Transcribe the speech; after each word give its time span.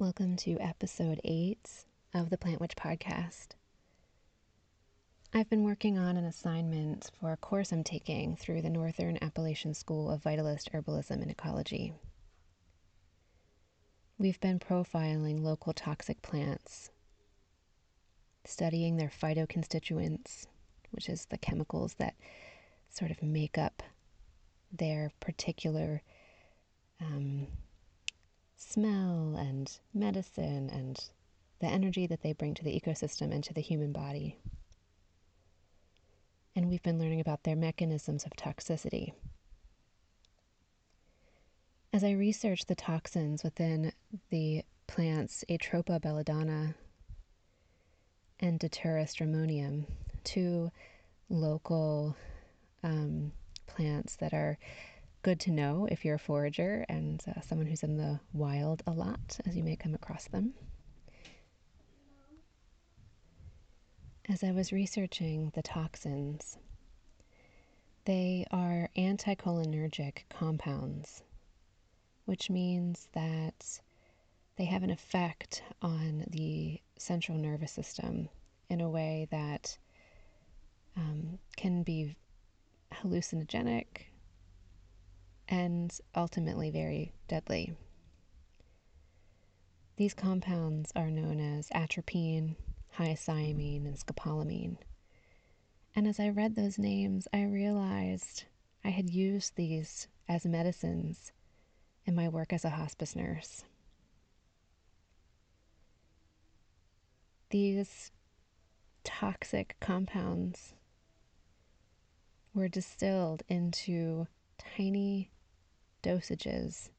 Welcome 0.00 0.36
to 0.36 0.56
episode 0.60 1.20
eight 1.24 1.84
of 2.14 2.30
the 2.30 2.38
Plant 2.38 2.58
Witch 2.58 2.74
podcast. 2.74 3.48
I've 5.34 5.50
been 5.50 5.62
working 5.62 5.98
on 5.98 6.16
an 6.16 6.24
assignment 6.24 7.10
for 7.20 7.32
a 7.32 7.36
course 7.36 7.70
I'm 7.70 7.84
taking 7.84 8.34
through 8.34 8.62
the 8.62 8.70
Northern 8.70 9.18
Appalachian 9.20 9.74
School 9.74 10.10
of 10.10 10.22
Vitalist 10.22 10.70
Herbalism 10.70 11.10
and 11.10 11.30
Ecology. 11.30 11.92
We've 14.16 14.40
been 14.40 14.58
profiling 14.58 15.42
local 15.42 15.74
toxic 15.74 16.22
plants, 16.22 16.90
studying 18.46 18.96
their 18.96 19.10
phytoconstituents, 19.10 20.46
which 20.92 21.10
is 21.10 21.26
the 21.26 21.36
chemicals 21.36 21.92
that 21.98 22.14
sort 22.88 23.10
of 23.10 23.22
make 23.22 23.58
up 23.58 23.82
their 24.72 25.12
particular 25.20 26.00
um, 27.02 27.48
smell 28.60 29.34
and 29.38 29.78
medicine 29.94 30.68
and 30.70 31.02
the 31.60 31.66
energy 31.66 32.06
that 32.06 32.22
they 32.22 32.32
bring 32.32 32.54
to 32.54 32.64
the 32.64 32.78
ecosystem 32.78 33.32
and 33.32 33.42
to 33.42 33.54
the 33.54 33.60
human 33.60 33.90
body. 33.90 34.36
And 36.54 36.68
we've 36.68 36.82
been 36.82 36.98
learning 36.98 37.20
about 37.20 37.42
their 37.42 37.56
mechanisms 37.56 38.24
of 38.24 38.32
toxicity. 38.32 39.12
As 41.92 42.04
I 42.04 42.12
researched 42.12 42.68
the 42.68 42.74
toxins 42.74 43.42
within 43.42 43.92
the 44.28 44.62
plants 44.86 45.44
Atropa 45.48 46.00
belladonna 46.00 46.74
and 48.40 48.58
Datura 48.58 49.04
stramonium, 49.04 49.86
two 50.22 50.70
local 51.28 52.14
um, 52.82 53.32
plants 53.66 54.16
that 54.16 54.34
are 54.34 54.58
good 55.22 55.40
to 55.40 55.50
know 55.50 55.86
if 55.90 56.04
you're 56.04 56.14
a 56.14 56.18
forager 56.18 56.84
and 56.88 57.22
uh, 57.28 57.40
someone 57.40 57.66
who's 57.66 57.82
in 57.82 57.96
the 57.96 58.20
wild 58.32 58.82
a 58.86 58.90
lot, 58.90 59.38
as 59.46 59.56
you 59.56 59.62
may 59.62 59.76
come 59.76 59.94
across 59.94 60.28
them. 60.28 60.54
As 64.28 64.44
I 64.44 64.52
was 64.52 64.72
researching 64.72 65.50
the 65.54 65.62
toxins, 65.62 66.56
they 68.04 68.46
are 68.50 68.88
anticholinergic 68.96 70.22
compounds, 70.30 71.22
which 72.24 72.48
means 72.48 73.08
that 73.12 73.80
they 74.56 74.64
have 74.64 74.82
an 74.82 74.90
effect 74.90 75.62
on 75.82 76.24
the 76.30 76.80
central 76.96 77.36
nervous 77.36 77.72
system 77.72 78.28
in 78.68 78.80
a 78.80 78.88
way 78.88 79.26
that 79.30 79.76
um, 80.96 81.38
can 81.56 81.82
be 81.82 82.16
hallucinogenic, 82.92 83.84
and 85.50 85.98
ultimately 86.14 86.70
very 86.70 87.12
deadly. 87.28 87.74
These 89.96 90.14
compounds 90.14 90.92
are 90.96 91.10
known 91.10 91.40
as 91.40 91.68
atropine, 91.72 92.56
hyoscyamine, 92.96 93.84
and 93.84 93.98
scopolamine. 93.98 94.78
And 95.94 96.06
as 96.06 96.20
I 96.20 96.28
read 96.28 96.54
those 96.54 96.78
names, 96.78 97.26
I 97.34 97.42
realized 97.42 98.44
I 98.84 98.90
had 98.90 99.10
used 99.10 99.56
these 99.56 100.06
as 100.28 100.46
medicines 100.46 101.32
in 102.06 102.14
my 102.14 102.28
work 102.28 102.52
as 102.52 102.64
a 102.64 102.70
hospice 102.70 103.16
nurse. 103.16 103.64
These 107.50 108.12
toxic 109.02 109.76
compounds 109.80 110.74
were 112.54 112.68
distilled 112.68 113.42
into 113.48 114.28
tiny 114.56 115.30
dosages 116.02 116.90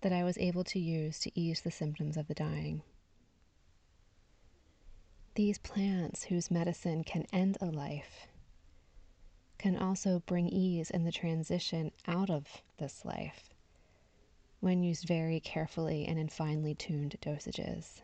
that 0.00 0.12
I 0.12 0.24
was 0.24 0.38
able 0.38 0.64
to 0.64 0.78
use 0.78 1.18
to 1.20 1.38
ease 1.38 1.60
the 1.60 1.70
symptoms 1.70 2.16
of 2.16 2.28
the 2.28 2.34
dying. 2.34 2.82
These 5.34 5.58
plants, 5.58 6.24
whose 6.24 6.50
medicine 6.50 7.04
can 7.04 7.26
end 7.32 7.58
a 7.60 7.66
life, 7.66 8.26
can 9.58 9.76
also 9.76 10.22
bring 10.26 10.48
ease 10.48 10.90
in 10.90 11.04
the 11.04 11.12
transition 11.12 11.92
out 12.06 12.30
of 12.30 12.62
this 12.78 13.04
life 13.04 13.50
when 14.60 14.82
used 14.82 15.06
very 15.06 15.40
carefully 15.40 16.06
and 16.06 16.18
in 16.18 16.28
finely 16.28 16.74
tuned 16.74 17.16
dosages. 17.20 18.00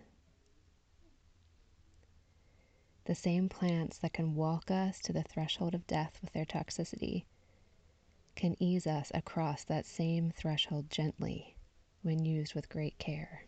The 3.04 3.14
same 3.14 3.48
plants 3.48 3.98
that 3.98 4.12
can 4.12 4.34
walk 4.34 4.70
us 4.70 5.00
to 5.00 5.12
the 5.12 5.22
threshold 5.22 5.74
of 5.74 5.86
death 5.86 6.18
with 6.20 6.32
their 6.32 6.44
toxicity 6.44 7.24
can 8.34 8.60
ease 8.62 8.86
us 8.86 9.10
across 9.14 9.64
that 9.64 9.86
same 9.86 10.30
threshold 10.30 10.90
gently 10.90 11.56
when 12.02 12.24
used 12.24 12.54
with 12.54 12.68
great 12.68 12.98
care. 12.98 13.44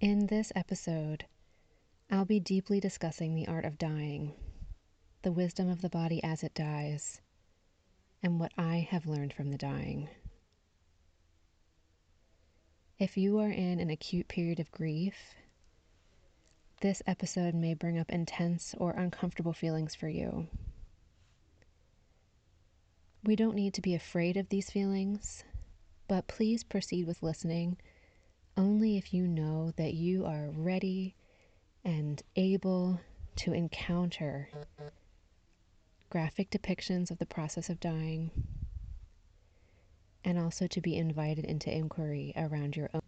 In 0.00 0.26
this 0.26 0.52
episode, 0.54 1.26
I'll 2.10 2.24
be 2.24 2.40
deeply 2.40 2.80
discussing 2.80 3.34
the 3.34 3.48
art 3.48 3.64
of 3.64 3.78
dying, 3.78 4.32
the 5.22 5.32
wisdom 5.32 5.68
of 5.68 5.82
the 5.82 5.88
body 5.88 6.22
as 6.22 6.42
it 6.42 6.54
dies, 6.54 7.20
and 8.22 8.40
what 8.40 8.52
I 8.56 8.86
have 8.90 9.06
learned 9.06 9.32
from 9.32 9.50
the 9.50 9.58
dying. 9.58 10.08
If 12.98 13.16
you 13.16 13.38
are 13.38 13.50
in 13.50 13.78
an 13.78 13.90
acute 13.90 14.28
period 14.28 14.58
of 14.58 14.72
grief, 14.72 15.34
this 16.80 17.02
episode 17.06 17.54
may 17.54 17.74
bring 17.74 17.98
up 17.98 18.10
intense 18.10 18.74
or 18.78 18.92
uncomfortable 18.92 19.52
feelings 19.52 19.94
for 19.94 20.08
you. 20.08 20.48
We 23.24 23.36
don't 23.36 23.54
need 23.56 23.74
to 23.74 23.82
be 23.82 23.94
afraid 23.94 24.36
of 24.36 24.48
these 24.48 24.70
feelings, 24.70 25.44
but 26.06 26.28
please 26.28 26.64
proceed 26.64 27.06
with 27.06 27.22
listening 27.22 27.76
only 28.56 28.96
if 28.96 29.12
you 29.12 29.26
know 29.26 29.72
that 29.76 29.94
you 29.94 30.24
are 30.24 30.50
ready 30.50 31.14
and 31.84 32.22
able 32.36 33.00
to 33.36 33.52
encounter 33.52 34.48
graphic 36.10 36.50
depictions 36.50 37.10
of 37.10 37.18
the 37.18 37.26
process 37.26 37.68
of 37.68 37.80
dying 37.80 38.30
and 40.24 40.38
also 40.38 40.66
to 40.66 40.80
be 40.80 40.96
invited 40.96 41.44
into 41.44 41.70
inquiry 41.70 42.32
around 42.36 42.76
your 42.76 42.90
own. 42.94 43.02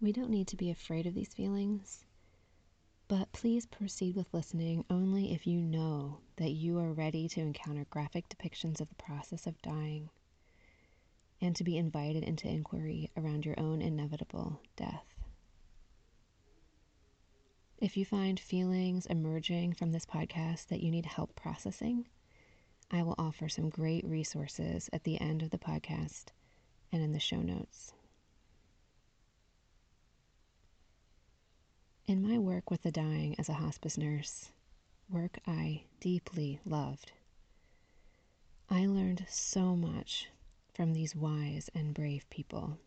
We 0.00 0.12
don't 0.12 0.30
need 0.30 0.46
to 0.48 0.56
be 0.56 0.70
afraid 0.70 1.06
of 1.06 1.14
these 1.14 1.34
feelings. 1.34 2.04
But 3.08 3.32
please 3.32 3.64
proceed 3.64 4.16
with 4.16 4.34
listening 4.34 4.84
only 4.90 5.32
if 5.32 5.46
you 5.46 5.62
know 5.62 6.18
that 6.36 6.50
you 6.50 6.78
are 6.78 6.92
ready 6.92 7.26
to 7.28 7.40
encounter 7.40 7.86
graphic 7.88 8.28
depictions 8.28 8.82
of 8.82 8.90
the 8.90 8.94
process 8.96 9.46
of 9.46 9.60
dying 9.62 10.10
and 11.40 11.56
to 11.56 11.64
be 11.64 11.78
invited 11.78 12.22
into 12.22 12.48
inquiry 12.48 13.10
around 13.16 13.46
your 13.46 13.58
own 13.58 13.80
inevitable 13.80 14.60
death. 14.76 15.06
If 17.78 17.96
you 17.96 18.04
find 18.04 18.38
feelings 18.38 19.06
emerging 19.06 19.72
from 19.72 19.92
this 19.92 20.04
podcast 20.04 20.66
that 20.66 20.82
you 20.82 20.90
need 20.90 21.06
help 21.06 21.34
processing, 21.34 22.08
I 22.90 23.02
will 23.02 23.14
offer 23.16 23.48
some 23.48 23.70
great 23.70 24.04
resources 24.04 24.90
at 24.92 25.04
the 25.04 25.18
end 25.18 25.42
of 25.42 25.48
the 25.50 25.58
podcast 25.58 26.26
and 26.92 27.02
in 27.02 27.12
the 27.12 27.20
show 27.20 27.40
notes. 27.40 27.94
In 32.08 32.22
my 32.22 32.38
work 32.38 32.70
with 32.70 32.84
the 32.84 32.90
dying 32.90 33.34
as 33.38 33.50
a 33.50 33.60
hospice 33.60 33.98
nurse, 33.98 34.50
work 35.10 35.40
I 35.46 35.82
deeply 36.00 36.58
loved, 36.64 37.12
I 38.70 38.86
learned 38.86 39.26
so 39.28 39.76
much 39.76 40.30
from 40.72 40.94
these 40.94 41.14
wise 41.14 41.68
and 41.74 41.92
brave 41.92 42.24
people. 42.30 42.78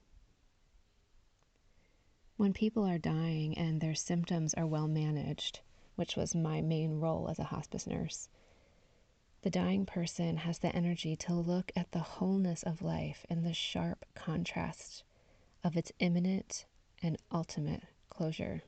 When 2.37 2.51
people 2.51 2.83
are 2.83 2.97
dying 2.97 3.55
and 3.55 3.79
their 3.79 3.93
symptoms 3.93 4.55
are 4.55 4.65
well 4.65 4.87
managed, 4.87 5.59
which 5.95 6.15
was 6.15 6.33
my 6.33 6.61
main 6.61 6.99
role 6.99 7.29
as 7.29 7.37
a 7.37 7.43
hospice 7.43 7.85
nurse, 7.85 8.27
the 9.43 9.51
dying 9.51 9.85
person 9.85 10.37
has 10.37 10.57
the 10.57 10.75
energy 10.75 11.15
to 11.17 11.35
look 11.35 11.71
at 11.75 11.91
the 11.91 11.99
wholeness 11.99 12.63
of 12.63 12.81
life 12.81 13.23
in 13.29 13.43
the 13.43 13.53
sharp 13.53 14.03
contrast 14.15 15.03
of 15.63 15.77
its 15.77 15.91
imminent 15.99 16.65
and 17.03 17.19
ultimate 17.31 17.83
closure. 18.09 18.63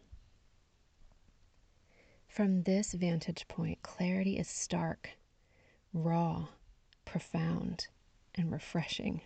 From 2.34 2.64
this 2.64 2.94
vantage 2.94 3.48
point, 3.48 3.84
clarity 3.84 4.40
is 4.40 4.48
stark, 4.48 5.12
raw, 5.94 6.48
profound, 7.06 7.86
and 8.34 8.52
refreshing. 8.52 9.22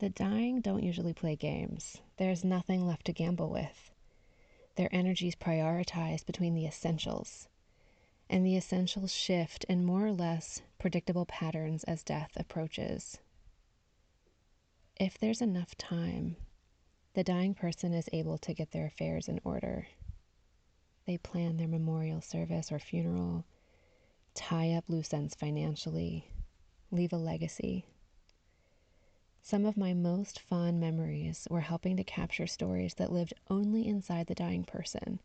The 0.00 0.08
dying 0.08 0.60
don't 0.60 0.82
usually 0.82 1.12
play 1.12 1.36
games. 1.36 1.98
There's 2.16 2.42
nothing 2.42 2.84
left 2.84 3.04
to 3.04 3.12
gamble 3.12 3.48
with. 3.48 3.92
Their 4.74 4.88
energies 4.92 5.36
prioritize 5.36 6.26
between 6.26 6.56
the 6.56 6.66
essentials, 6.66 7.46
and 8.28 8.44
the 8.44 8.56
essentials 8.56 9.14
shift 9.14 9.62
in 9.68 9.84
more 9.84 10.04
or 10.04 10.12
less 10.12 10.62
predictable 10.80 11.26
patterns 11.26 11.84
as 11.84 12.02
death 12.02 12.32
approaches. 12.34 13.20
If 14.96 15.16
there's 15.16 15.40
enough 15.40 15.76
time, 15.76 16.34
the 17.14 17.22
dying 17.22 17.54
person 17.54 17.94
is 17.94 18.08
able 18.12 18.38
to 18.38 18.52
get 18.52 18.72
their 18.72 18.86
affairs 18.86 19.28
in 19.28 19.38
order. 19.44 19.86
They 21.06 21.18
plan 21.18 21.56
their 21.56 21.68
memorial 21.68 22.20
service 22.20 22.70
or 22.70 22.78
funeral, 22.78 23.44
tie 24.34 24.72
up 24.72 24.88
loose 24.88 25.12
ends 25.12 25.34
financially, 25.34 26.28
leave 26.90 27.12
a 27.12 27.16
legacy. 27.16 27.84
Some 29.42 29.66
of 29.66 29.76
my 29.76 29.92
most 29.92 30.38
fond 30.38 30.78
memories 30.80 31.48
were 31.50 31.60
helping 31.60 31.96
to 31.96 32.04
capture 32.04 32.46
stories 32.46 32.94
that 32.94 33.12
lived 33.12 33.34
only 33.50 33.86
inside 33.86 34.28
the 34.28 34.34
dying 34.34 34.64
person 34.64 35.20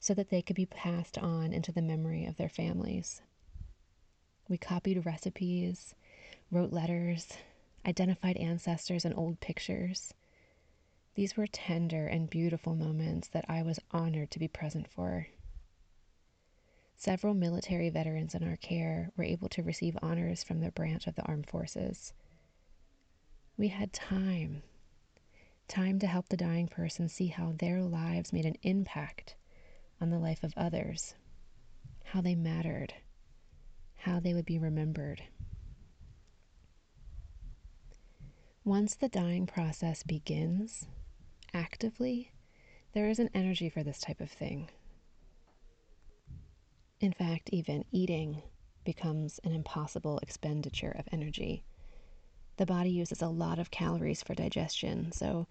so 0.00 0.14
that 0.14 0.30
they 0.30 0.42
could 0.42 0.56
be 0.56 0.66
passed 0.66 1.16
on 1.18 1.52
into 1.52 1.70
the 1.70 1.82
memory 1.82 2.24
of 2.24 2.36
their 2.36 2.48
families. 2.48 3.22
We 4.48 4.58
copied 4.58 5.06
recipes, 5.06 5.94
wrote 6.50 6.72
letters, 6.72 7.28
identified 7.86 8.36
ancestors 8.36 9.04
and 9.04 9.14
old 9.14 9.40
pictures. 9.40 10.14
These 11.18 11.36
were 11.36 11.48
tender 11.48 12.06
and 12.06 12.30
beautiful 12.30 12.76
moments 12.76 13.26
that 13.30 13.44
I 13.48 13.62
was 13.62 13.80
honored 13.90 14.30
to 14.30 14.38
be 14.38 14.46
present 14.46 14.86
for. 14.86 15.26
Several 16.94 17.34
military 17.34 17.90
veterans 17.90 18.36
in 18.36 18.44
our 18.44 18.56
care 18.56 19.10
were 19.16 19.24
able 19.24 19.48
to 19.48 19.64
receive 19.64 19.98
honors 20.00 20.44
from 20.44 20.60
their 20.60 20.70
branch 20.70 21.08
of 21.08 21.16
the 21.16 21.24
armed 21.24 21.48
forces. 21.48 22.12
We 23.56 23.66
had 23.66 23.92
time, 23.92 24.62
time 25.66 25.98
to 25.98 26.06
help 26.06 26.28
the 26.28 26.36
dying 26.36 26.68
person 26.68 27.08
see 27.08 27.26
how 27.26 27.50
their 27.50 27.82
lives 27.82 28.32
made 28.32 28.46
an 28.46 28.56
impact 28.62 29.34
on 30.00 30.10
the 30.10 30.20
life 30.20 30.44
of 30.44 30.54
others, 30.56 31.16
how 32.04 32.20
they 32.20 32.36
mattered, 32.36 32.94
how 33.96 34.20
they 34.20 34.34
would 34.34 34.46
be 34.46 34.60
remembered. 34.60 35.24
Once 38.62 38.94
the 38.94 39.08
dying 39.08 39.48
process 39.48 40.04
begins 40.04 40.86
actively, 41.54 42.32
there 42.92 43.08
is 43.08 43.18
an 43.18 43.30
energy 43.34 43.68
for 43.68 43.82
this 43.82 44.00
type 44.00 44.20
of 44.20 44.30
thing. 44.30 44.70
In 47.00 47.12
fact, 47.12 47.50
even 47.52 47.84
eating 47.92 48.42
becomes 48.84 49.38
an 49.44 49.52
impossible 49.52 50.18
expenditure 50.18 50.94
of 50.98 51.08
energy. 51.12 51.64
The 52.56 52.66
body 52.66 52.90
uses 52.90 53.22
a 53.22 53.28
lot 53.28 53.58
of 53.58 53.70
calories 53.70 54.22
for 54.22 54.34
digestion, 54.34 55.12
so 55.12 55.46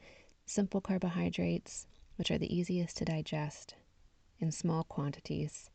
simple 0.46 0.82
carbohydrates, 0.82 1.88
which 2.18 2.32
are 2.32 2.38
the 2.38 2.54
easiest 2.54 2.98
to 2.98 3.06
digest 3.06 3.76
in 4.40 4.52
small 4.52 4.84
quantities, 4.84 5.70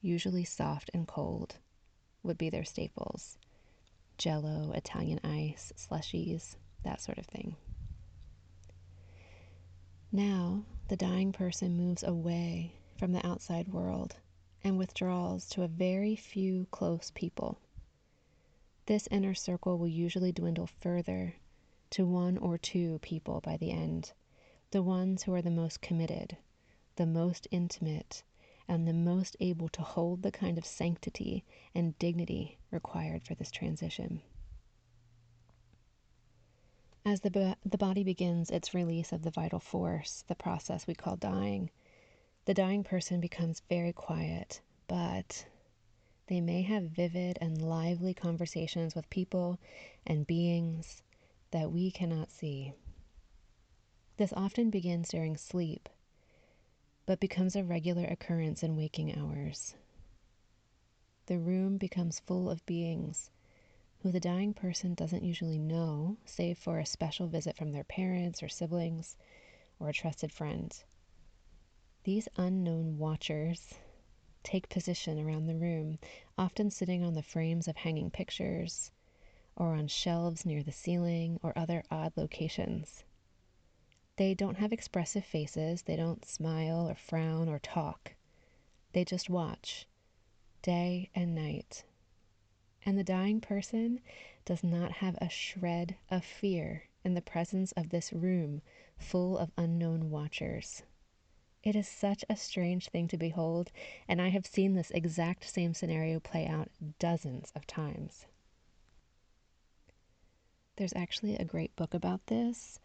usually 0.00 0.44
soft 0.44 0.90
and 0.92 1.06
cold, 1.06 1.56
would 2.22 2.38
be 2.38 2.50
their 2.50 2.64
staples. 2.64 3.38
Jello, 4.18 4.72
Italian 4.72 5.20
ice, 5.24 5.72
slushies, 5.76 6.56
that 6.84 7.00
sort 7.00 7.18
of 7.18 7.26
thing. 7.26 7.56
Now, 10.10 10.64
the 10.88 10.96
dying 10.96 11.32
person 11.32 11.76
moves 11.76 12.02
away 12.02 12.72
from 12.96 13.12
the 13.12 13.26
outside 13.26 13.68
world 13.68 14.16
and 14.64 14.78
withdraws 14.78 15.46
to 15.50 15.62
a 15.62 15.68
very 15.68 16.16
few 16.16 16.66
close 16.70 17.10
people. 17.14 17.60
This 18.86 19.06
inner 19.10 19.34
circle 19.34 19.76
will 19.76 19.88
usually 19.88 20.32
dwindle 20.32 20.66
further 20.66 21.34
to 21.90 22.06
one 22.06 22.38
or 22.38 22.56
two 22.56 22.98
people 23.00 23.42
by 23.42 23.58
the 23.58 23.70
end, 23.70 24.14
the 24.70 24.82
ones 24.82 25.24
who 25.24 25.34
are 25.34 25.42
the 25.42 25.50
most 25.50 25.82
committed, 25.82 26.38
the 26.96 27.04
most 27.06 27.46
intimate, 27.50 28.22
and 28.66 28.88
the 28.88 28.94
most 28.94 29.36
able 29.40 29.68
to 29.68 29.82
hold 29.82 30.22
the 30.22 30.32
kind 30.32 30.56
of 30.56 30.64
sanctity 30.64 31.44
and 31.74 31.98
dignity 31.98 32.56
required 32.70 33.24
for 33.24 33.34
this 33.34 33.50
transition. 33.50 34.22
As 37.10 37.22
the, 37.22 37.56
the 37.64 37.78
body 37.78 38.04
begins 38.04 38.50
its 38.50 38.74
release 38.74 39.12
of 39.12 39.22
the 39.22 39.30
vital 39.30 39.60
force, 39.60 40.24
the 40.28 40.34
process 40.34 40.86
we 40.86 40.92
call 40.92 41.16
dying, 41.16 41.70
the 42.44 42.52
dying 42.52 42.84
person 42.84 43.18
becomes 43.18 43.62
very 43.66 43.94
quiet, 43.94 44.60
but 44.88 45.46
they 46.26 46.42
may 46.42 46.60
have 46.60 46.90
vivid 46.90 47.38
and 47.40 47.62
lively 47.62 48.12
conversations 48.12 48.94
with 48.94 49.08
people 49.08 49.58
and 50.06 50.26
beings 50.26 51.02
that 51.50 51.72
we 51.72 51.90
cannot 51.90 52.30
see. 52.30 52.74
This 54.18 54.34
often 54.34 54.68
begins 54.68 55.08
during 55.08 55.38
sleep, 55.38 55.88
but 57.06 57.20
becomes 57.20 57.56
a 57.56 57.64
regular 57.64 58.04
occurrence 58.04 58.62
in 58.62 58.76
waking 58.76 59.18
hours. 59.18 59.74
The 61.24 61.38
room 61.38 61.78
becomes 61.78 62.20
full 62.20 62.50
of 62.50 62.66
beings 62.66 63.30
who 64.02 64.12
the 64.12 64.20
dying 64.20 64.54
person 64.54 64.94
doesn't 64.94 65.24
usually 65.24 65.58
know, 65.58 66.16
save 66.24 66.58
for 66.58 66.78
a 66.78 66.86
special 66.86 67.26
visit 67.26 67.56
from 67.56 67.72
their 67.72 67.84
parents 67.84 68.42
or 68.42 68.48
siblings 68.48 69.16
or 69.80 69.88
a 69.88 69.92
trusted 69.92 70.32
friend. 70.32 70.84
These 72.04 72.28
unknown 72.36 72.98
watchers 72.98 73.74
take 74.42 74.68
position 74.68 75.18
around 75.18 75.46
the 75.46 75.56
room, 75.56 75.98
often 76.38 76.70
sitting 76.70 77.02
on 77.02 77.14
the 77.14 77.22
frames 77.22 77.68
of 77.68 77.76
hanging 77.76 78.10
pictures 78.10 78.92
or 79.56 79.74
on 79.74 79.88
shelves 79.88 80.46
near 80.46 80.62
the 80.62 80.72
ceiling 80.72 81.38
or 81.42 81.52
other 81.58 81.82
odd 81.90 82.12
locations. 82.16 83.04
They 84.16 84.34
don't 84.34 84.58
have 84.58 84.72
expressive 84.72 85.24
faces, 85.24 85.82
they 85.82 85.96
don't 85.96 86.24
smile 86.24 86.88
or 86.88 86.94
frown 86.94 87.48
or 87.48 87.58
talk. 87.58 88.14
They 88.92 89.04
just 89.04 89.28
watch, 89.28 89.86
day 90.62 91.10
and 91.14 91.34
night, 91.34 91.84
and 92.84 92.98
the 92.98 93.04
dying 93.04 93.40
person 93.40 94.00
does 94.44 94.62
not 94.64 94.92
have 94.92 95.16
a 95.20 95.28
shred 95.28 95.96
of 96.10 96.24
fear 96.24 96.84
in 97.04 97.14
the 97.14 97.22
presence 97.22 97.72
of 97.72 97.90
this 97.90 98.12
room 98.12 98.62
full 98.96 99.38
of 99.38 99.52
unknown 99.56 100.10
watchers. 100.10 100.82
It 101.62 101.74
is 101.74 101.88
such 101.88 102.24
a 102.28 102.36
strange 102.36 102.88
thing 102.88 103.08
to 103.08 103.16
behold, 103.16 103.70
and 104.06 104.22
I 104.22 104.28
have 104.28 104.46
seen 104.46 104.74
this 104.74 104.90
exact 104.92 105.44
same 105.44 105.74
scenario 105.74 106.20
play 106.20 106.46
out 106.46 106.70
dozens 106.98 107.52
of 107.54 107.66
times. 107.66 108.26
There's 110.76 110.94
actually 110.94 111.34
a 111.36 111.44
great 111.44 111.74
book 111.74 111.94
about 111.94 112.26
this 112.26 112.78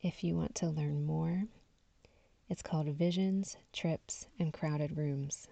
if 0.00 0.22
you 0.22 0.36
want 0.36 0.54
to 0.56 0.68
learn 0.68 1.04
more. 1.04 1.46
It's 2.48 2.62
called 2.62 2.86
Visions, 2.88 3.56
Trips, 3.72 4.28
and 4.38 4.52
Crowded 4.52 4.96
Rooms 4.96 5.48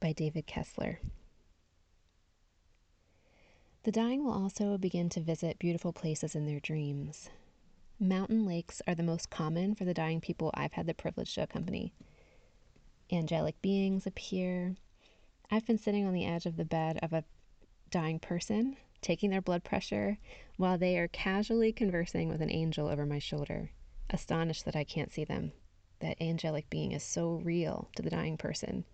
by 0.00 0.12
David 0.12 0.46
Kessler. 0.46 1.00
The 3.84 3.90
dying 3.90 4.22
will 4.24 4.32
also 4.32 4.78
begin 4.78 5.08
to 5.08 5.20
visit 5.20 5.58
beautiful 5.58 5.92
places 5.92 6.36
in 6.36 6.46
their 6.46 6.60
dreams. 6.60 7.30
Mountain 7.98 8.46
lakes 8.46 8.80
are 8.86 8.94
the 8.94 9.02
most 9.02 9.28
common 9.28 9.74
for 9.74 9.84
the 9.84 9.92
dying 9.92 10.20
people 10.20 10.52
I've 10.54 10.74
had 10.74 10.86
the 10.86 10.94
privilege 10.94 11.34
to 11.34 11.42
accompany. 11.42 11.92
Angelic 13.10 13.60
beings 13.60 14.06
appear. 14.06 14.76
I've 15.50 15.66
been 15.66 15.78
sitting 15.78 16.06
on 16.06 16.12
the 16.12 16.24
edge 16.24 16.46
of 16.46 16.56
the 16.56 16.64
bed 16.64 17.00
of 17.02 17.12
a 17.12 17.24
dying 17.90 18.20
person, 18.20 18.76
taking 19.00 19.30
their 19.30 19.42
blood 19.42 19.64
pressure, 19.64 20.16
while 20.56 20.78
they 20.78 20.96
are 20.96 21.08
casually 21.08 21.72
conversing 21.72 22.28
with 22.28 22.40
an 22.40 22.52
angel 22.52 22.86
over 22.86 23.04
my 23.04 23.18
shoulder, 23.18 23.72
astonished 24.10 24.64
that 24.64 24.76
I 24.76 24.84
can't 24.84 25.12
see 25.12 25.24
them. 25.24 25.50
That 25.98 26.22
angelic 26.22 26.70
being 26.70 26.92
is 26.92 27.02
so 27.02 27.40
real 27.42 27.88
to 27.96 28.02
the 28.02 28.10
dying 28.10 28.36
person. 28.36 28.84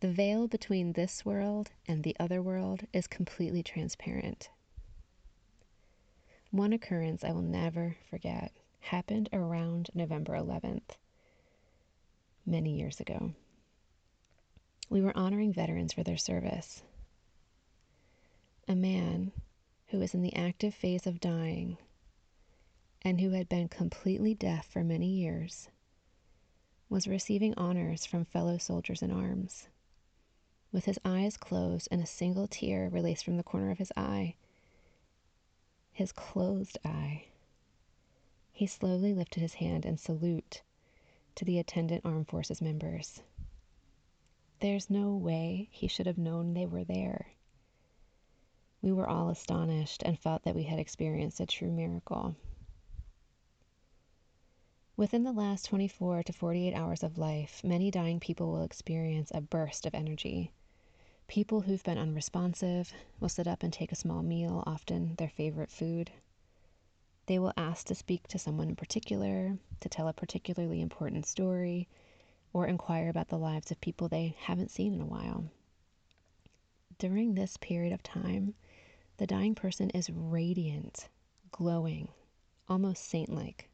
The 0.00 0.10
veil 0.10 0.48
between 0.48 0.94
this 0.94 1.26
world 1.26 1.72
and 1.86 2.02
the 2.02 2.16
other 2.18 2.40
world 2.40 2.86
is 2.90 3.06
completely 3.06 3.62
transparent. 3.62 4.48
One 6.50 6.72
occurrence 6.72 7.22
I 7.22 7.32
will 7.32 7.42
never 7.42 7.96
forget 8.08 8.50
happened 8.80 9.28
around 9.30 9.90
November 9.92 10.32
11th, 10.32 10.96
many 12.46 12.78
years 12.78 12.98
ago. 12.98 13.34
We 14.88 15.02
were 15.02 15.14
honoring 15.14 15.52
veterans 15.52 15.92
for 15.92 16.02
their 16.02 16.16
service. 16.16 16.82
A 18.66 18.74
man 18.74 19.32
who 19.88 19.98
was 19.98 20.14
in 20.14 20.22
the 20.22 20.34
active 20.34 20.74
phase 20.74 21.06
of 21.06 21.20
dying 21.20 21.76
and 23.02 23.20
who 23.20 23.32
had 23.32 23.50
been 23.50 23.68
completely 23.68 24.32
deaf 24.32 24.66
for 24.66 24.82
many 24.82 25.08
years 25.08 25.68
was 26.88 27.06
receiving 27.06 27.52
honors 27.58 28.06
from 28.06 28.24
fellow 28.24 28.56
soldiers 28.56 29.02
in 29.02 29.10
arms. 29.10 29.68
With 30.72 30.84
his 30.84 31.00
eyes 31.04 31.36
closed 31.36 31.88
and 31.90 32.00
a 32.00 32.06
single 32.06 32.46
tear 32.46 32.88
released 32.88 33.24
from 33.24 33.36
the 33.36 33.42
corner 33.42 33.72
of 33.72 33.78
his 33.78 33.90
eye, 33.96 34.36
his 35.90 36.12
closed 36.12 36.78
eye, 36.84 37.24
he 38.52 38.68
slowly 38.68 39.12
lifted 39.12 39.40
his 39.40 39.54
hand 39.54 39.84
in 39.84 39.96
salute 39.96 40.62
to 41.34 41.44
the 41.44 41.58
attendant 41.58 42.04
armed 42.04 42.28
forces 42.28 42.62
members. 42.62 43.20
There's 44.60 44.88
no 44.88 45.16
way 45.16 45.68
he 45.72 45.88
should 45.88 46.06
have 46.06 46.18
known 46.18 46.54
they 46.54 46.66
were 46.66 46.84
there. 46.84 47.32
We 48.80 48.92
were 48.92 49.08
all 49.08 49.28
astonished 49.28 50.04
and 50.04 50.20
felt 50.20 50.44
that 50.44 50.54
we 50.54 50.62
had 50.62 50.78
experienced 50.78 51.40
a 51.40 51.46
true 51.46 51.72
miracle. 51.72 52.36
Within 54.96 55.24
the 55.24 55.32
last 55.32 55.64
24 55.64 56.22
to 56.22 56.32
48 56.32 56.74
hours 56.74 57.02
of 57.02 57.18
life, 57.18 57.64
many 57.64 57.90
dying 57.90 58.20
people 58.20 58.52
will 58.52 58.62
experience 58.62 59.32
a 59.34 59.40
burst 59.40 59.84
of 59.84 59.96
energy 59.96 60.52
People 61.30 61.60
who've 61.60 61.84
been 61.84 61.96
unresponsive 61.96 62.92
will 63.20 63.28
sit 63.28 63.46
up 63.46 63.62
and 63.62 63.72
take 63.72 63.92
a 63.92 63.94
small 63.94 64.20
meal, 64.20 64.64
often 64.66 65.14
their 65.14 65.28
favorite 65.28 65.70
food. 65.70 66.10
They 67.26 67.38
will 67.38 67.52
ask 67.56 67.86
to 67.86 67.94
speak 67.94 68.26
to 68.26 68.38
someone 68.40 68.68
in 68.68 68.74
particular, 68.74 69.56
to 69.78 69.88
tell 69.88 70.08
a 70.08 70.12
particularly 70.12 70.80
important 70.80 71.26
story, 71.26 71.86
or 72.52 72.66
inquire 72.66 73.08
about 73.08 73.28
the 73.28 73.38
lives 73.38 73.70
of 73.70 73.80
people 73.80 74.08
they 74.08 74.34
haven't 74.40 74.72
seen 74.72 74.92
in 74.92 75.00
a 75.00 75.06
while. 75.06 75.44
During 76.98 77.34
this 77.34 77.56
period 77.58 77.92
of 77.92 78.02
time, 78.02 78.56
The 79.18 79.28
dying 79.28 79.54
person 79.54 79.90
is 79.90 80.10
radiant, 80.10 81.08
glowing, 81.52 82.08
almost 82.68 83.04
saint 83.04 83.28
like. 83.28 83.70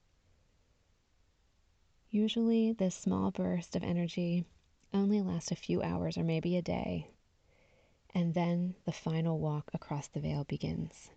Usually, 2.10 2.72
this 2.72 2.94
small 2.94 3.30
burst 3.30 3.76
of 3.76 3.82
energy 3.82 4.44
only 4.92 5.22
lasts 5.22 5.52
a 5.52 5.56
few 5.56 5.80
hours 5.80 6.18
or 6.18 6.22
maybe 6.22 6.58
a 6.58 6.62
day, 6.62 7.08
and 8.16 8.32
then 8.32 8.74
the 8.86 8.92
final 8.92 9.38
walk 9.38 9.70
across 9.74 10.08
the 10.08 10.20
veil 10.20 10.42
begins. 10.44 11.10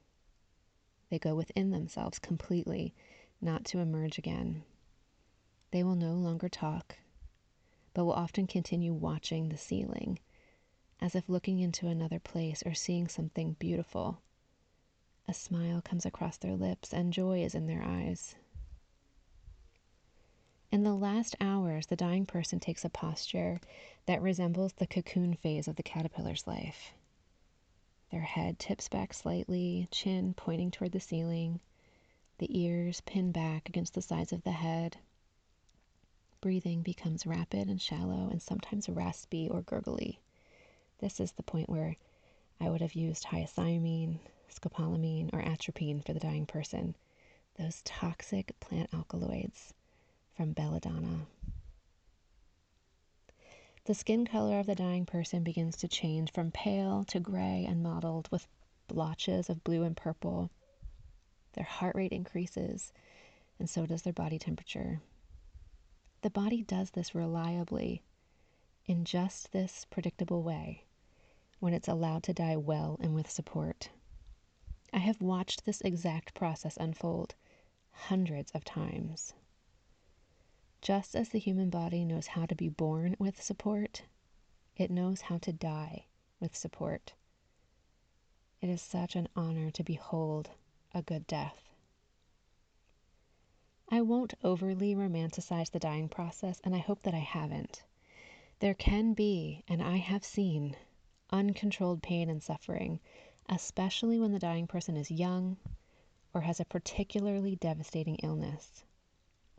They 1.09 1.17
go 1.17 1.33
within 1.33 1.71
themselves 1.71 2.19
completely, 2.19 2.93
not 3.39 3.63
to 3.67 3.79
emerge 3.79 4.17
again. 4.17 4.65
They 5.71 5.81
will 5.81 5.95
no 5.95 6.15
longer 6.15 6.49
talk, 6.49 6.97
but 7.93 8.03
will 8.03 8.11
often 8.11 8.47
continue 8.47 8.93
watching 8.93 9.47
the 9.47 9.55
ceiling, 9.55 10.19
as 10.99 11.15
if 11.15 11.29
looking 11.29 11.61
into 11.61 11.87
another 11.87 12.19
place 12.19 12.63
or 12.65 12.73
seeing 12.73 13.07
something 13.07 13.53
beautiful. 13.59 14.21
A 15.25 15.33
smile 15.33 15.81
comes 15.81 16.05
across 16.05 16.35
their 16.35 16.57
lips, 16.57 16.93
and 16.93 17.13
joy 17.13 17.45
is 17.45 17.55
in 17.55 17.65
their 17.65 17.81
eyes. 17.81 18.35
In 20.71 20.83
the 20.83 20.93
last 20.93 21.35
hours, 21.41 21.87
the 21.87 21.95
dying 21.95 22.27
person 22.27 22.59
takes 22.59 22.85
a 22.85 22.89
posture 22.89 23.59
that 24.05 24.21
resembles 24.21 24.73
the 24.73 24.85
cocoon 24.85 25.33
phase 25.33 25.67
of 25.67 25.77
the 25.77 25.83
caterpillar's 25.83 26.45
life. 26.45 26.93
Their 28.11 28.21
head 28.21 28.59
tips 28.59 28.87
back 28.87 29.15
slightly, 29.15 29.87
chin 29.89 30.35
pointing 30.35 30.69
toward 30.69 30.91
the 30.91 30.99
ceiling, 30.99 31.59
the 32.37 32.55
ears 32.55 33.01
pinned 33.01 33.33
back 33.33 33.67
against 33.67 33.95
the 33.95 34.01
sides 34.03 34.31
of 34.31 34.43
the 34.43 34.51
head. 34.51 34.97
Breathing 36.39 36.83
becomes 36.83 37.25
rapid 37.25 37.67
and 37.67 37.81
shallow 37.81 38.29
and 38.29 38.39
sometimes 38.39 38.87
raspy 38.87 39.49
or 39.49 39.63
gurgly. 39.63 40.19
This 40.99 41.19
is 41.19 41.31
the 41.31 41.41
point 41.41 41.69
where 41.69 41.97
I 42.59 42.69
would 42.69 42.81
have 42.81 42.93
used 42.93 43.23
hyoscyamine, 43.23 44.19
scopolamine, 44.51 45.33
or 45.33 45.41
atropine 45.41 46.01
for 46.01 46.13
the 46.13 46.19
dying 46.19 46.45
person, 46.45 46.95
those 47.55 47.81
toxic 47.83 48.59
plant 48.59 48.93
alkaloids 48.93 49.73
from 50.39 50.53
belladonna. 50.53 51.27
The 53.83 53.93
skin 53.93 54.25
color 54.25 54.61
of 54.61 54.67
the 54.67 54.73
dying 54.73 55.05
person 55.05 55.43
begins 55.43 55.75
to 55.75 55.89
change 55.89 56.31
from 56.31 56.49
pale 56.49 57.03
to 57.09 57.19
gray 57.19 57.65
and 57.67 57.83
mottled 57.83 58.29
with 58.31 58.47
blotches 58.87 59.49
of 59.49 59.65
blue 59.65 59.83
and 59.83 59.97
purple. 59.97 60.49
Their 61.55 61.65
heart 61.65 61.93
rate 61.93 62.13
increases, 62.13 62.93
and 63.59 63.69
so 63.69 63.85
does 63.85 64.03
their 64.03 64.13
body 64.13 64.39
temperature. 64.39 65.01
The 66.21 66.29
body 66.29 66.63
does 66.63 66.91
this 66.91 67.13
reliably 67.13 68.01
in 68.85 69.03
just 69.03 69.51
this 69.51 69.83
predictable 69.89 70.41
way 70.41 70.85
when 71.59 71.73
it's 71.73 71.89
allowed 71.89 72.23
to 72.23 72.33
die 72.33 72.55
well 72.55 72.95
and 73.01 73.13
with 73.13 73.29
support. 73.29 73.89
I 74.93 74.99
have 74.99 75.21
watched 75.21 75.65
this 75.65 75.81
exact 75.81 76.33
process 76.33 76.77
unfold 76.77 77.35
hundreds 77.91 78.51
of 78.51 78.63
times. 78.63 79.33
Just 80.81 81.13
as 81.13 81.29
the 81.29 81.39
human 81.39 81.69
body 81.69 82.05
knows 82.05 82.27
how 82.27 82.45
to 82.45 82.55
be 82.55 82.69
born 82.69 83.15
with 83.19 83.43
support, 83.43 84.03
it 84.77 84.89
knows 84.89 85.19
how 85.21 85.37
to 85.39 85.51
die 85.51 86.05
with 86.39 86.55
support. 86.55 87.13
It 88.61 88.69
is 88.69 88.81
such 88.81 89.17
an 89.17 89.27
honor 89.35 89.71
to 89.71 89.83
behold 89.83 90.51
a 90.93 91.01
good 91.01 91.27
death. 91.27 91.69
I 93.89 94.01
won't 94.01 94.35
overly 94.41 94.95
romanticize 94.95 95.71
the 95.71 95.79
dying 95.79 96.07
process, 96.07 96.61
and 96.63 96.73
I 96.73 96.79
hope 96.79 97.01
that 97.03 97.13
I 97.13 97.19
haven't. 97.19 97.83
There 98.59 98.73
can 98.73 99.13
be, 99.13 99.63
and 99.67 99.83
I 99.83 99.97
have 99.97 100.23
seen, 100.23 100.77
uncontrolled 101.29 102.01
pain 102.01 102.29
and 102.29 102.41
suffering, 102.41 103.01
especially 103.49 104.17
when 104.17 104.31
the 104.31 104.39
dying 104.39 104.67
person 104.67 104.95
is 104.95 105.11
young 105.11 105.57
or 106.33 106.41
has 106.41 106.59
a 106.61 106.65
particularly 106.65 107.55
devastating 107.57 108.15
illness, 108.17 108.83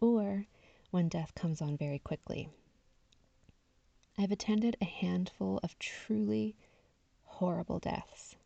or 0.01 0.47
when 0.91 1.09
death 1.09 1.35
comes 1.35 1.63
on 1.63 1.77
very 1.77 1.99
quickly. 1.99 2.49
I've 4.19 4.33
attended 4.33 4.77
a 4.81 4.85
handful 4.85 5.61
of 5.63 5.79
truly 5.79 6.57
horrible 7.25 7.79
deaths, 7.79 8.37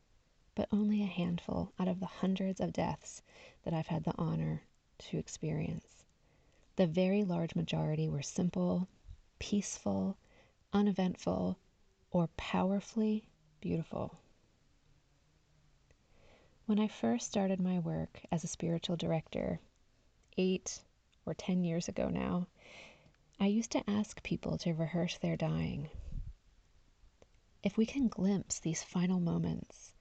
but 0.54 0.68
only 0.70 1.02
a 1.02 1.06
handful 1.06 1.72
out 1.78 1.88
of 1.88 2.00
the 2.00 2.06
hundreds 2.06 2.60
of 2.60 2.72
deaths 2.72 3.22
that 3.64 3.74
I've 3.74 3.88
had 3.88 4.04
the 4.04 4.14
honor 4.16 4.62
to 4.98 5.18
experience. 5.18 6.04
The 6.76 6.86
very 6.86 7.24
large 7.24 7.54
majority 7.54 8.08
were 8.08 8.22
simple, 8.22 8.88
peaceful, 9.38 10.16
uneventful, 10.72 11.58
or 12.10 12.28
powerfully 12.36 13.24
beautiful. 13.60 14.18
When 16.66 16.78
I 16.78 16.88
first 16.88 17.28
started 17.28 17.60
my 17.60 17.78
work 17.78 18.20
as 18.30 18.44
a 18.44 18.48
spiritual 18.48 18.96
director, 18.96 19.60
eight 20.38 20.80
or 21.26 21.34
10 21.34 21.64
years 21.64 21.88
ago 21.88 22.08
now, 22.08 22.46
I 23.40 23.46
used 23.46 23.72
to 23.72 23.90
ask 23.90 24.22
people 24.22 24.58
to 24.58 24.72
rehearse 24.72 25.18
their 25.18 25.36
dying. 25.36 25.90
If 27.62 27.76
we 27.76 27.86
can 27.86 28.08
glimpse 28.08 28.58
these 28.58 28.82
final 28.82 29.20
moments, 29.20 29.92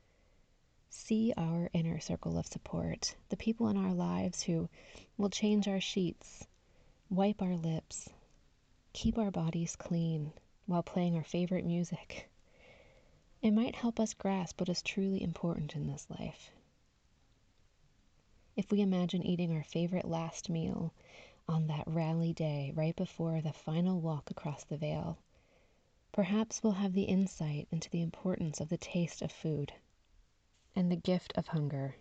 see 0.90 1.34
our 1.36 1.70
inner 1.74 2.00
circle 2.00 2.38
of 2.38 2.46
support, 2.46 3.16
the 3.30 3.38
people 3.38 3.68
in 3.70 3.78
our 3.78 3.94
lives 3.94 4.44
who 4.44 4.70
will 5.18 5.30
change 5.30 5.68
our 5.68 5.80
sheets, 5.80 6.46
wipe 7.10 7.42
our 7.42 7.56
lips, 7.56 8.10
keep 8.94 9.18
our 9.18 9.32
bodies 9.32 9.76
clean 9.76 10.32
while 10.66 10.84
playing 10.84 11.16
our 11.16 11.24
favorite 11.24 11.66
music, 11.66 12.30
it 13.42 13.52
might 13.52 13.76
help 13.76 14.00
us 14.00 14.14
grasp 14.14 14.60
what 14.62 14.70
is 14.70 14.82
truly 14.82 15.22
important 15.22 15.76
in 15.76 15.88
this 15.88 16.08
life. 16.10 16.52
If 18.56 18.72
we 18.72 18.82
imagine 18.82 19.24
eating 19.24 19.52
our 19.52 19.64
favorite 19.64 20.06
last 20.06 20.48
meal 20.48 20.94
on 21.48 21.66
that 21.68 21.88
rally 21.88 22.34
day 22.34 22.72
right 22.76 22.96
before 22.96 23.42
the 23.42 23.52
final 23.52 24.00
walk 24.00 24.30
across 24.30 24.64
the 24.64 24.78
veil, 24.78 25.18
perhaps 26.12 26.62
we'll 26.62 26.74
have 26.74 26.94
the 26.94 27.04
insight 27.04 27.68
into 27.72 27.90
the 27.90 28.04
importance 28.04 28.62
of 28.62 28.70
the 28.70 28.78
taste 28.78 29.24
of 29.24 29.32
food 29.32 29.74
and 30.76 30.92
the 30.92 30.96
gift 30.96 31.34
of 31.36 31.48
hunger 31.48 31.96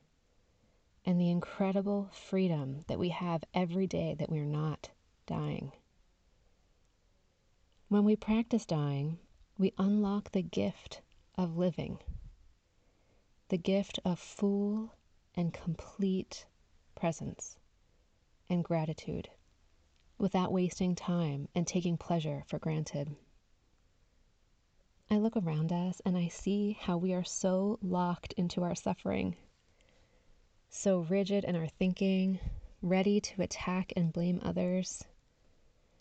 and 1.06 1.18
the 1.18 1.30
incredible 1.30 2.10
freedom 2.12 2.84
that 2.86 2.98
we 2.98 3.08
have 3.08 3.44
every 3.54 3.86
day 3.86 4.14
that 4.18 4.30
we're 4.30 4.44
not 4.44 4.90
dying. 5.26 5.72
When 7.88 8.04
we 8.04 8.14
practice 8.14 8.66
dying, 8.66 9.18
we 9.56 9.72
unlock 9.78 10.32
the 10.32 10.42
gift 10.42 11.00
of 11.36 11.56
living, 11.56 11.98
the 13.48 13.58
gift 13.58 13.98
of 14.04 14.18
full 14.18 14.92
and 15.34 15.52
complete 15.52 16.46
presence 16.94 17.56
and 18.48 18.62
gratitude 18.62 19.28
without 20.18 20.52
wasting 20.52 20.94
time 20.94 21.48
and 21.54 21.66
taking 21.66 21.96
pleasure 21.96 22.44
for 22.46 22.58
granted. 22.58 23.16
I 25.10 25.18
look 25.18 25.36
around 25.36 25.72
us 25.72 26.00
and 26.04 26.16
I 26.16 26.28
see 26.28 26.76
how 26.80 26.96
we 26.96 27.12
are 27.12 27.24
so 27.24 27.78
locked 27.82 28.32
into 28.34 28.62
our 28.62 28.74
suffering, 28.74 29.36
so 30.70 31.00
rigid 31.00 31.44
in 31.44 31.56
our 31.56 31.66
thinking, 31.66 32.38
ready 32.82 33.20
to 33.20 33.42
attack 33.42 33.92
and 33.96 34.12
blame 34.12 34.40
others. 34.42 35.04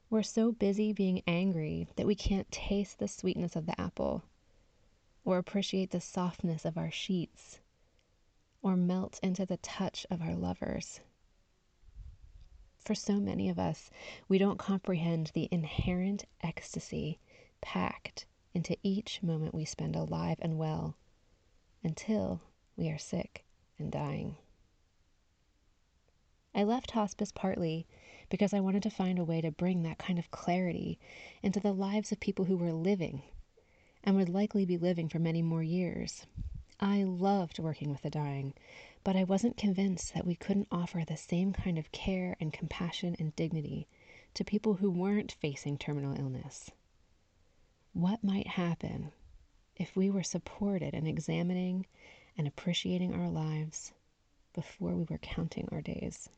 We're 0.09 0.23
so 0.23 0.51
busy 0.51 0.91
being 0.91 1.23
angry 1.25 1.87
that 1.95 2.05
we 2.05 2.15
can't 2.15 2.51
taste 2.51 2.99
the 2.99 3.07
sweetness 3.07 3.55
of 3.55 3.65
the 3.65 3.79
apple, 3.79 4.23
or 5.23 5.37
appreciate 5.37 5.91
the 5.91 6.01
softness 6.01 6.65
of 6.65 6.77
our 6.77 6.91
sheets, 6.91 7.60
or 8.61 8.75
melt 8.75 9.19
into 9.23 9.45
the 9.45 9.57
touch 9.57 10.05
of 10.09 10.21
our 10.21 10.35
lovers. 10.35 11.01
For 12.83 12.95
so 12.95 13.19
many 13.19 13.49
of 13.49 13.59
us, 13.59 13.89
we 14.27 14.37
don't 14.37 14.57
comprehend 14.57 15.31
the 15.33 15.47
inherent 15.51 16.25
ecstasy 16.41 17.19
packed 17.61 18.25
into 18.53 18.75
each 18.83 19.21
moment 19.23 19.53
we 19.53 19.65
spend 19.65 19.95
alive 19.95 20.37
and 20.41 20.57
well 20.57 20.95
until 21.83 22.41
we 22.75 22.89
are 22.89 22.97
sick 22.97 23.45
and 23.77 23.91
dying. 23.91 24.35
I 26.53 26.63
left 26.63 26.91
hospice 26.91 27.31
partly 27.31 27.87
because 28.29 28.53
I 28.53 28.59
wanted 28.59 28.83
to 28.83 28.89
find 28.89 29.19
a 29.19 29.23
way 29.23 29.41
to 29.41 29.51
bring 29.51 29.83
that 29.83 29.97
kind 29.97 30.19
of 30.19 30.31
clarity 30.31 30.99
into 31.41 31.59
the 31.59 31.73
lives 31.73 32.11
of 32.11 32.19
people 32.19 32.45
who 32.45 32.57
were 32.57 32.73
living 32.73 33.21
and 34.03 34.15
would 34.15 34.29
likely 34.29 34.65
be 34.65 34.77
living 34.77 35.07
for 35.07 35.19
many 35.19 35.41
more 35.41 35.63
years. 35.63 36.25
I 36.83 37.03
loved 37.03 37.59
working 37.59 37.91
with 37.91 38.01
the 38.01 38.09
dying, 38.09 38.55
but 39.03 39.15
I 39.15 39.23
wasn't 39.23 39.55
convinced 39.55 40.15
that 40.15 40.25
we 40.25 40.33
couldn't 40.33 40.67
offer 40.71 41.05
the 41.05 41.15
same 41.15 41.53
kind 41.53 41.77
of 41.77 41.91
care 41.91 42.35
and 42.39 42.51
compassion 42.51 43.15
and 43.19 43.35
dignity 43.35 43.87
to 44.33 44.43
people 44.43 44.73
who 44.73 44.89
weren't 44.89 45.31
facing 45.31 45.77
terminal 45.77 46.19
illness. 46.19 46.71
What 47.93 48.23
might 48.23 48.47
happen 48.47 49.11
if 49.75 49.95
we 49.95 50.09
were 50.09 50.23
supported 50.23 50.95
in 50.95 51.05
examining 51.05 51.85
and 52.35 52.47
appreciating 52.47 53.13
our 53.13 53.29
lives 53.29 53.93
before 54.53 54.95
we 54.95 55.03
were 55.03 55.19
counting 55.19 55.69
our 55.71 55.81
days? 55.81 56.29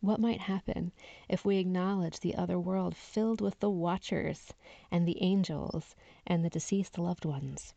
What 0.00 0.20
might 0.20 0.40
happen 0.40 0.92
if 1.28 1.44
we 1.44 1.58
acknowledged 1.58 2.22
the 2.22 2.36
other 2.36 2.58
world 2.58 2.96
filled 2.96 3.42
with 3.42 3.60
the 3.60 3.68
watchers 3.68 4.54
and 4.90 5.06
the 5.06 5.22
angels 5.22 5.94
and 6.26 6.42
the 6.42 6.50
deceased 6.50 6.98
loved 6.98 7.26
ones? 7.26 7.74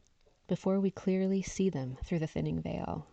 Before 0.51 0.81
we 0.81 0.91
clearly 0.91 1.41
see 1.41 1.69
them 1.69 1.97
through 2.03 2.19
the 2.19 2.27
thinning 2.27 2.61
veil. 2.61 3.07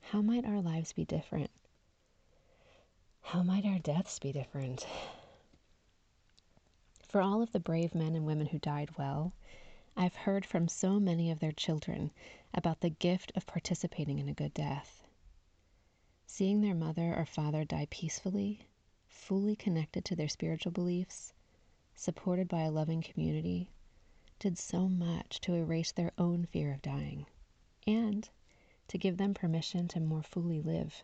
How 0.00 0.22
might 0.22 0.46
our 0.46 0.62
lives 0.62 0.94
be 0.94 1.04
different? 1.04 1.50
How 3.20 3.42
might 3.42 3.66
our 3.66 3.78
deaths 3.78 4.18
be 4.18 4.32
different? 4.32 4.86
For 7.06 7.20
all 7.20 7.42
of 7.42 7.52
the 7.52 7.60
brave 7.60 7.94
men 7.94 8.14
and 8.14 8.24
women 8.24 8.46
who 8.46 8.58
died 8.58 8.96
well, 8.96 9.34
I've 9.98 10.14
heard 10.14 10.46
from 10.46 10.66
so 10.66 10.98
many 10.98 11.30
of 11.30 11.40
their 11.40 11.52
children 11.52 12.10
about 12.54 12.80
the 12.80 12.88
gift 12.88 13.30
of 13.34 13.44
participating 13.44 14.18
in 14.18 14.30
a 14.30 14.32
good 14.32 14.54
death. 14.54 15.02
Seeing 16.24 16.62
their 16.62 16.74
mother 16.74 17.14
or 17.14 17.26
father 17.26 17.66
die 17.66 17.86
peacefully, 17.90 18.62
fully 19.08 19.54
connected 19.54 20.06
to 20.06 20.16
their 20.16 20.28
spiritual 20.30 20.72
beliefs, 20.72 21.34
supported 21.94 22.48
by 22.48 22.62
a 22.62 22.70
loving 22.70 23.02
community, 23.02 23.68
did 24.38 24.56
so 24.56 24.88
much 24.88 25.40
to 25.40 25.54
erase 25.54 25.92
their 25.92 26.12
own 26.16 26.44
fear 26.46 26.72
of 26.72 26.82
dying 26.82 27.26
and 27.86 28.28
to 28.86 28.98
give 28.98 29.16
them 29.16 29.34
permission 29.34 29.88
to 29.88 30.00
more 30.00 30.22
fully 30.22 30.60
live. 30.60 31.02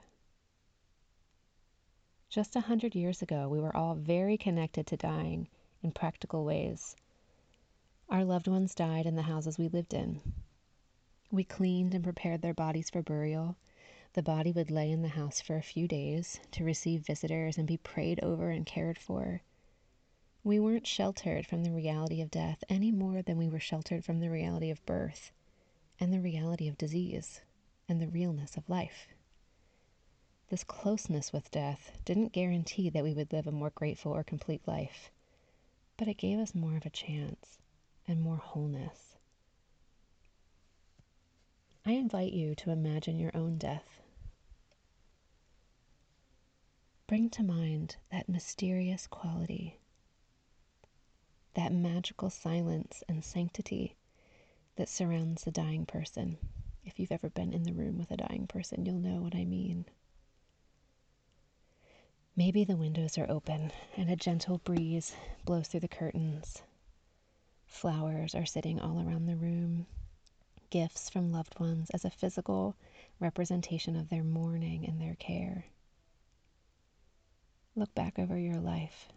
Just 2.28 2.56
a 2.56 2.60
hundred 2.60 2.94
years 2.94 3.22
ago, 3.22 3.48
we 3.48 3.60
were 3.60 3.76
all 3.76 3.94
very 3.94 4.36
connected 4.36 4.86
to 4.86 4.96
dying 4.96 5.48
in 5.82 5.92
practical 5.92 6.44
ways. 6.44 6.96
Our 8.08 8.24
loved 8.24 8.48
ones 8.48 8.74
died 8.74 9.06
in 9.06 9.16
the 9.16 9.22
houses 9.22 9.58
we 9.58 9.68
lived 9.68 9.94
in. 9.94 10.20
We 11.30 11.44
cleaned 11.44 11.94
and 11.94 12.04
prepared 12.04 12.42
their 12.42 12.54
bodies 12.54 12.90
for 12.90 13.02
burial. 13.02 13.56
The 14.12 14.22
body 14.22 14.52
would 14.52 14.70
lay 14.70 14.90
in 14.90 15.02
the 15.02 15.08
house 15.08 15.40
for 15.40 15.56
a 15.56 15.62
few 15.62 15.88
days 15.88 16.38
to 16.52 16.64
receive 16.64 17.06
visitors 17.06 17.58
and 17.58 17.66
be 17.66 17.76
prayed 17.76 18.20
over 18.20 18.50
and 18.50 18.64
cared 18.64 18.98
for. 18.98 19.42
We 20.44 20.60
weren't 20.60 20.86
sheltered 20.86 21.46
from 21.46 21.64
the 21.64 21.72
reality 21.72 22.20
of 22.20 22.30
death 22.30 22.62
any 22.68 22.92
more 22.92 23.22
than 23.22 23.36
we 23.36 23.48
were 23.48 23.58
sheltered 23.58 24.04
from 24.04 24.20
the 24.20 24.30
reality 24.30 24.70
of 24.70 24.86
birth 24.86 25.32
and 25.98 26.12
the 26.12 26.20
reality 26.20 26.68
of 26.68 26.78
disease 26.78 27.40
and 27.88 28.00
the 28.00 28.08
realness 28.08 28.56
of 28.56 28.68
life. 28.68 29.08
This 30.50 30.62
closeness 30.62 31.32
with 31.32 31.50
death 31.50 31.98
didn't 32.04 32.32
guarantee 32.32 32.90
that 32.90 33.02
we 33.02 33.14
would 33.14 33.32
live 33.32 33.48
a 33.48 33.52
more 33.52 33.70
grateful 33.70 34.12
or 34.12 34.22
complete 34.22 34.62
life 34.68 35.10
but 35.96 36.08
it 36.08 36.14
gave 36.14 36.38
us 36.38 36.54
more 36.54 36.76
of 36.76 36.86
a 36.86 36.90
chance 36.90 37.58
and 38.06 38.20
more 38.20 38.36
wholeness. 38.36 39.16
I 41.86 41.92
invite 41.92 42.32
you 42.32 42.54
to 42.56 42.70
imagine 42.70 43.18
your 43.18 43.30
own 43.34 43.58
death. 43.58 44.00
Bring 47.06 47.28
to 47.30 47.42
mind 47.42 47.96
that 48.10 48.28
mysterious 48.28 49.06
quality, 49.06 49.78
that 51.54 51.72
magical 51.72 52.30
silence 52.30 53.02
and 53.08 53.24
sanctity 53.24 53.96
that 54.76 54.88
surrounds 54.88 55.44
the 55.44 55.50
dying 55.50 55.86
person. 55.86 56.36
If 56.84 56.98
you've 56.98 57.12
ever 57.12 57.30
been 57.30 57.52
in 57.52 57.62
the 57.62 57.72
room 57.72 57.98
with 57.98 58.10
a 58.10 58.16
dying 58.16 58.46
person, 58.46 58.84
you'll 58.84 58.98
know 58.98 59.20
what 59.22 59.34
I 59.34 59.44
mean. 59.44 59.86
Maybe 62.36 62.64
the 62.64 62.76
windows 62.76 63.16
are 63.16 63.30
open 63.30 63.70
and 63.96 64.10
a 64.10 64.16
gentle 64.16 64.58
breeze 64.58 65.14
blows 65.44 65.68
through 65.68 65.80
the 65.80 65.88
curtains. 65.88 66.62
Flowers 67.66 68.34
are 68.34 68.46
sitting 68.46 68.80
all 68.80 69.00
around 69.00 69.26
the 69.26 69.36
room, 69.36 69.86
gifts 70.70 71.08
from 71.08 71.30
loved 71.32 71.58
ones 71.60 71.90
as 71.90 72.04
a 72.04 72.10
physical 72.10 72.74
representation 73.20 73.94
of 73.96 74.08
their 74.08 74.24
mourning 74.24 74.84
and 74.84 75.00
their 75.00 75.14
care. 75.14 75.66
Look 77.76 77.94
back 77.94 78.18
over 78.18 78.36
your 78.36 78.60
life. 78.60 79.08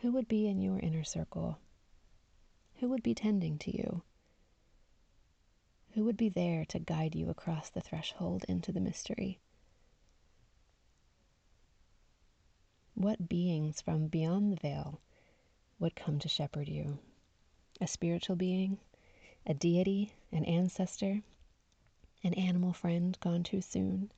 Who 0.00 0.12
would 0.12 0.28
be 0.28 0.46
in 0.46 0.60
your 0.60 0.78
inner 0.78 1.04
circle? 1.04 1.58
Who 2.76 2.88
would 2.88 3.02
be 3.02 3.14
tending 3.14 3.58
to 3.58 3.76
you? 3.76 4.02
Who 5.92 6.04
would 6.04 6.16
be 6.16 6.28
there 6.28 6.64
to 6.66 6.78
guide 6.78 7.14
you 7.14 7.30
across 7.30 7.70
the 7.70 7.80
threshold 7.80 8.44
into 8.48 8.72
the 8.72 8.80
mystery? 8.80 9.40
what 13.00 13.30
beings 13.30 13.80
from 13.80 14.08
beyond 14.08 14.52
the 14.52 14.56
veil 14.56 15.00
would 15.78 15.96
come 15.96 16.18
to 16.18 16.28
shepherd 16.28 16.68
you? 16.68 16.98
A 17.80 17.86
spiritual 17.86 18.36
being, 18.36 18.78
a 19.46 19.54
deity, 19.54 20.12
an 20.30 20.44
ancestor, 20.44 21.22
an 22.22 22.34
animal 22.34 22.74
friend 22.74 23.18
gone 23.20 23.42
too 23.42 23.62
soon? 23.62 24.12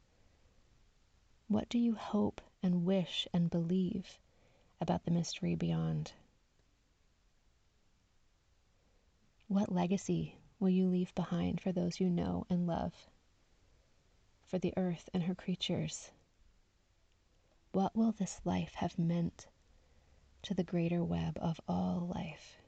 What 1.47 1.69
do 1.69 1.79
you 1.79 1.95
hope 1.95 2.41
and 2.61 2.85
wish 2.85 3.29
and 3.33 3.49
believe 3.49 4.19
about 4.83 5.05
the 5.05 5.11
mystery 5.13 5.55
beyond? 5.55 6.13
What 9.47 9.73
legacy 9.73 10.37
will 10.59 10.71
you 10.71 10.89
leave 10.89 11.15
behind 11.15 11.61
for 11.61 11.73
those 11.73 12.01
you 12.01 12.11
know 12.11 12.47
and 12.51 12.67
love? 12.67 12.93
For 14.47 14.59
the 14.59 14.75
earth 14.77 15.09
and 15.15 15.23
her 15.23 15.35
creatures? 15.35 16.11
What 17.71 17.97
will 17.97 18.13
this 18.13 18.41
life 18.45 18.75
have 18.75 18.99
meant 18.99 19.47
to 20.43 20.53
the 20.53 20.65
greater 20.65 21.05
web 21.05 21.39
of 21.41 21.61
all 21.69 22.11
life? 22.15 22.59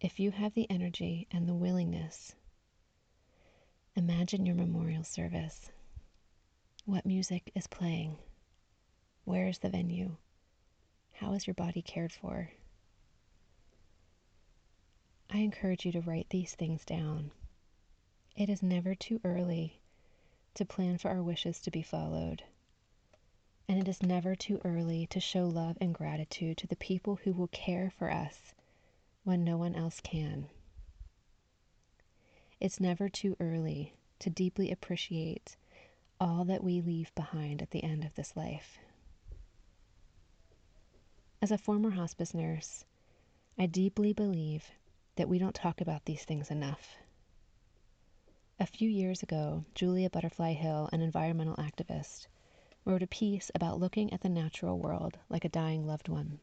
If 0.00 0.18
you 0.18 0.32
have 0.32 0.54
the 0.54 0.68
energy 0.68 1.28
and 1.30 1.48
the 1.48 1.54
willingness, 1.54 2.34
imagine 3.94 4.44
your 4.44 4.56
memorial 4.56 5.04
service. 5.04 5.70
What 6.84 7.06
music 7.06 7.50
is 7.54 7.66
playing? 7.66 8.18
Where 9.24 9.48
is 9.48 9.58
the 9.58 9.70
venue? 9.70 10.16
How 11.12 11.32
is 11.32 11.46
your 11.46 11.54
body 11.54 11.80
cared 11.80 12.12
for? 12.12 12.50
I 15.30 15.38
encourage 15.38 15.86
you 15.86 15.92
to 15.92 16.00
write 16.00 16.28
these 16.30 16.54
things 16.54 16.84
down. 16.84 17.30
It 18.36 18.48
is 18.48 18.62
never 18.62 18.94
too 18.94 19.20
early 19.24 19.80
to 20.54 20.64
plan 20.64 20.98
for 20.98 21.08
our 21.08 21.22
wishes 21.22 21.60
to 21.60 21.70
be 21.70 21.82
followed. 21.82 22.44
And 23.68 23.78
it 23.78 23.88
is 23.88 24.02
never 24.02 24.36
too 24.36 24.60
early 24.64 25.06
to 25.06 25.20
show 25.20 25.46
love 25.46 25.78
and 25.80 25.94
gratitude 25.94 26.58
to 26.58 26.66
the 26.66 26.76
people 26.76 27.16
who 27.16 27.32
will 27.32 27.48
care 27.48 27.90
for 27.90 28.10
us 28.10 28.52
when 29.24 29.42
no 29.42 29.56
one 29.56 29.74
else 29.74 30.00
can. 30.00 30.48
It's 32.60 32.78
never 32.78 33.08
too 33.08 33.36
early 33.40 33.94
to 34.18 34.30
deeply 34.30 34.70
appreciate 34.70 35.56
all 36.20 36.44
that 36.44 36.62
we 36.62 36.80
leave 36.80 37.14
behind 37.14 37.62
at 37.62 37.70
the 37.70 37.82
end 37.82 38.04
of 38.04 38.14
this 38.14 38.36
life. 38.36 38.78
As 41.44 41.50
a 41.50 41.58
former 41.58 41.90
hospice 41.90 42.32
nurse, 42.32 42.86
I 43.58 43.66
deeply 43.66 44.14
believe 44.14 44.70
that 45.16 45.28
we 45.28 45.38
don't 45.38 45.54
talk 45.54 45.82
about 45.82 46.06
these 46.06 46.24
things 46.24 46.50
enough. 46.50 46.96
A 48.58 48.64
few 48.64 48.88
years 48.88 49.22
ago, 49.22 49.66
Julia 49.74 50.08
Butterfly 50.08 50.54
Hill, 50.54 50.88
an 50.90 51.02
environmental 51.02 51.56
activist, 51.56 52.28
wrote 52.86 53.02
a 53.02 53.06
piece 53.06 53.50
about 53.54 53.78
looking 53.78 54.10
at 54.10 54.22
the 54.22 54.30
natural 54.30 54.78
world 54.78 55.18
like 55.28 55.44
a 55.44 55.50
dying 55.50 55.86
loved 55.86 56.08
one. 56.08 56.40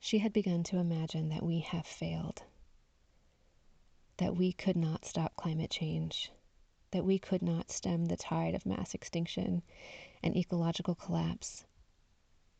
She 0.00 0.20
had 0.20 0.32
begun 0.32 0.62
to 0.62 0.78
imagine 0.78 1.28
that 1.28 1.42
we 1.44 1.60
have 1.60 1.86
failed, 1.86 2.44
that 4.16 4.36
we 4.36 4.54
could 4.54 4.74
not 4.74 5.04
stop 5.04 5.36
climate 5.36 5.70
change, 5.70 6.32
that 6.92 7.04
we 7.04 7.18
could 7.18 7.42
not 7.42 7.70
stem 7.70 8.06
the 8.06 8.16
tide 8.16 8.54
of 8.54 8.64
mass 8.64 8.94
extinction 8.94 9.60
and 10.22 10.34
ecological 10.34 10.94
collapse. 10.94 11.66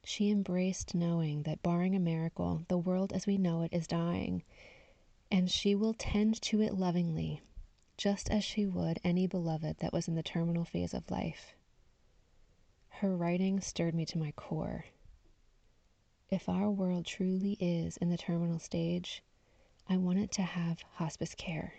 She 0.09 0.31
embraced 0.31 0.95
knowing 0.95 1.43
that, 1.43 1.65
barring 1.65 1.97
a 1.97 1.99
miracle, 1.99 2.65
the 2.69 2.79
world 2.79 3.13
as 3.13 3.27
we 3.27 3.37
know 3.37 3.63
it 3.63 3.73
is 3.73 3.89
dying 3.89 4.45
and 5.33 5.51
she 5.51 5.75
will 5.75 5.95
tend 5.95 6.41
to 6.43 6.63
it 6.63 6.75
lovingly, 6.75 7.43
just 7.97 8.31
as 8.31 8.45
she 8.45 8.67
would 8.67 9.01
any 9.03 9.27
beloved 9.27 9.79
that 9.79 9.93
was 9.93 10.07
in 10.07 10.15
the 10.15 10.23
terminal 10.23 10.65
phase 10.65 10.95
of 10.95 11.11
life. 11.11 11.57
Her 12.89 13.17
writing 13.17 13.61
stirred 13.61 13.97
me 13.97 14.07
to 14.07 14.19
my 14.19 14.31
core. 14.31 14.85
If 16.31 16.49
our 16.49 16.71
world 16.71 17.05
truly 17.05 17.55
is 17.55 17.97
in 17.97 18.09
the 18.09 18.17
terminal 18.17 18.61
stage, 18.61 19.25
I 19.89 19.97
want 19.97 20.21
it 20.21 20.31
to 20.33 20.43
have 20.43 20.83
hospice 20.93 21.35
care. 21.35 21.75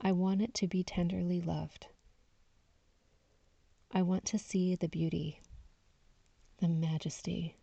I 0.00 0.12
want 0.12 0.40
it 0.40 0.54
to 0.54 0.66
be 0.66 0.82
tenderly 0.82 1.42
loved. 1.42 1.88
I 3.92 4.00
want 4.00 4.24
to 4.24 4.38
see 4.38 4.74
the 4.74 4.88
beauty, 4.88 5.42
the 6.60 6.68
majesty, 6.68 7.56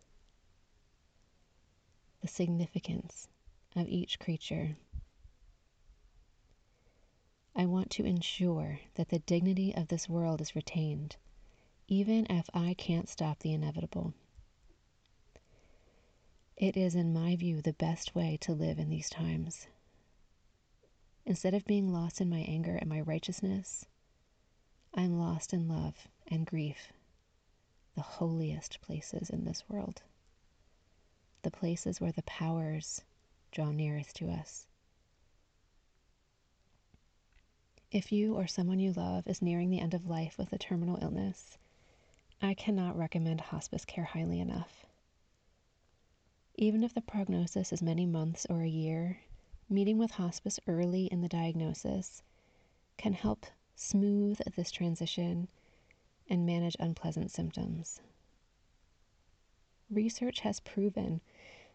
the 2.20 2.26
significance 2.26 3.28
of 3.76 3.88
each 3.88 4.18
creature. 4.18 4.76
I 7.54 7.66
want 7.66 7.90
to 7.92 8.04
ensure 8.04 8.80
that 8.96 9.08
the 9.08 9.20
dignity 9.20 9.72
of 9.72 9.86
this 9.86 10.08
world 10.08 10.40
is 10.40 10.56
retained, 10.56 11.14
even 11.86 12.26
if 12.28 12.50
I 12.52 12.74
can't 12.74 13.08
stop 13.08 13.38
the 13.38 13.52
inevitable. 13.52 14.14
It 16.56 16.76
is, 16.76 16.96
in 16.96 17.12
my 17.12 17.36
view, 17.36 17.62
the 17.62 17.72
best 17.72 18.16
way 18.16 18.36
to 18.40 18.52
live 18.52 18.80
in 18.80 18.90
these 18.90 19.08
times. 19.08 19.68
Instead 21.24 21.54
of 21.54 21.64
being 21.66 21.92
lost 21.92 22.20
in 22.20 22.28
my 22.28 22.40
anger 22.40 22.74
and 22.74 22.88
my 22.88 23.00
righteousness, 23.00 23.84
I'm 24.92 25.20
lost 25.20 25.52
in 25.52 25.68
love 25.68 26.08
and 26.26 26.44
grief, 26.44 26.92
the 27.98 28.02
holiest 28.04 28.80
places 28.80 29.28
in 29.28 29.44
this 29.44 29.64
world. 29.68 30.02
the 31.42 31.50
places 31.50 32.00
where 32.00 32.12
the 32.12 32.22
powers 32.22 33.02
draw 33.52 33.70
nearest 33.70 34.16
to 34.16 34.28
us. 34.28 34.66
If 37.90 38.12
you 38.12 38.34
or 38.34 38.46
someone 38.46 38.78
you 38.80 38.92
love 38.92 39.26
is 39.26 39.40
nearing 39.40 39.70
the 39.70 39.80
end 39.80 39.94
of 39.94 40.06
life 40.06 40.36
with 40.38 40.52
a 40.52 40.58
terminal 40.58 40.98
illness, 41.00 41.56
I 42.42 42.54
cannot 42.54 42.98
recommend 42.98 43.40
hospice 43.40 43.84
care 43.84 44.04
highly 44.04 44.40
enough. 44.40 44.84
Even 46.56 46.84
if 46.84 46.92
the 46.92 47.00
prognosis 47.00 47.72
is 47.72 47.82
many 47.82 48.04
months 48.04 48.46
or 48.50 48.62
a 48.62 48.68
year, 48.68 49.20
meeting 49.70 49.96
with 49.98 50.10
hospice 50.12 50.60
early 50.66 51.06
in 51.06 51.20
the 51.20 51.28
diagnosis 51.28 52.22
can 52.96 53.12
help 53.12 53.46
smooth 53.74 54.40
this 54.56 54.70
transition 54.70 55.48
and 56.28 56.46
manage 56.46 56.76
unpleasant 56.78 57.30
symptoms. 57.30 58.00
Research 59.90 60.40
has 60.40 60.60
proven 60.60 61.20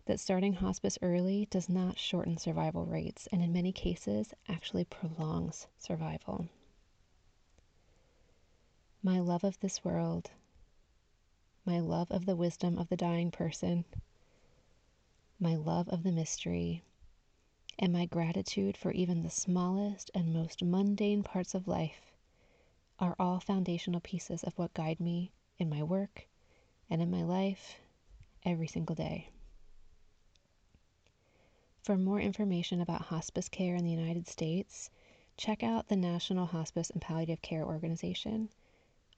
that 0.05 0.19
starting 0.19 0.53
hospice 0.53 0.99
early 1.01 1.47
does 1.49 1.69
not 1.69 1.97
shorten 1.97 2.37
survival 2.37 2.85
rates 2.85 3.27
and, 3.31 3.41
in 3.41 3.53
many 3.53 3.71
cases, 3.71 4.33
actually 4.47 4.83
prolongs 4.83 5.67
survival. 5.79 6.47
My 9.01 9.19
love 9.19 9.43
of 9.43 9.59
this 9.59 9.83
world, 9.83 10.31
my 11.65 11.79
love 11.79 12.11
of 12.11 12.25
the 12.25 12.35
wisdom 12.35 12.77
of 12.77 12.89
the 12.89 12.97
dying 12.97 13.31
person, 13.31 13.85
my 15.39 15.55
love 15.55 15.89
of 15.89 16.03
the 16.03 16.11
mystery, 16.11 16.83
and 17.79 17.91
my 17.91 18.05
gratitude 18.05 18.77
for 18.77 18.91
even 18.91 19.23
the 19.23 19.29
smallest 19.29 20.11
and 20.13 20.33
most 20.33 20.63
mundane 20.63 21.23
parts 21.23 21.55
of 21.55 21.67
life 21.67 22.12
are 22.99 23.15
all 23.19 23.39
foundational 23.39 23.99
pieces 23.99 24.43
of 24.43 24.57
what 24.57 24.73
guide 24.73 24.99
me 24.99 25.31
in 25.57 25.69
my 25.69 25.83
work 25.83 26.27
and 26.89 27.01
in 27.01 27.09
my 27.11 27.23
life 27.23 27.77
every 28.45 28.67
single 28.67 28.95
day. 28.95 29.29
For 31.83 31.97
more 31.97 32.19
information 32.19 32.79
about 32.79 33.01
hospice 33.01 33.49
care 33.49 33.75
in 33.75 33.83
the 33.83 33.91
United 33.91 34.27
States, 34.27 34.89
check 35.35 35.63
out 35.63 35.87
the 35.87 35.95
National 35.95 36.45
Hospice 36.45 36.89
and 36.89 37.01
Palliative 37.01 37.41
Care 37.41 37.65
Organization, 37.65 38.49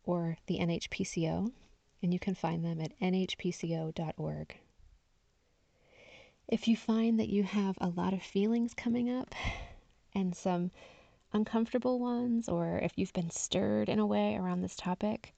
or 0.03 0.37
the 0.47 0.59
NHPCO, 0.59 1.51
and 2.01 2.13
you 2.13 2.19
can 2.19 2.35
find 2.35 2.65
them 2.65 2.81
at 2.81 2.97
nhpco.org. 2.99 4.57
If 6.47 6.67
you 6.67 6.77
find 6.77 7.19
that 7.19 7.29
you 7.29 7.43
have 7.43 7.77
a 7.81 7.89
lot 7.89 8.13
of 8.13 8.21
feelings 8.21 8.73
coming 8.73 9.09
up 9.09 9.33
and 10.13 10.35
some 10.35 10.71
uncomfortable 11.35 11.99
ones, 11.99 12.47
or 12.47 12.79
if 12.79 12.93
you've 12.95 13.11
been 13.11 13.29
stirred 13.29 13.89
in 13.89 13.99
a 13.99 14.05
way 14.05 14.37
around 14.37 14.61
this 14.61 14.77
topic, 14.77 15.35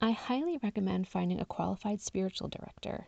I 0.00 0.10
highly 0.10 0.58
recommend 0.60 1.06
finding 1.06 1.40
a 1.40 1.44
qualified 1.44 2.00
spiritual 2.00 2.48
director 2.48 3.06